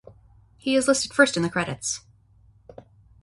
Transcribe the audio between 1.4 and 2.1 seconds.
the credits.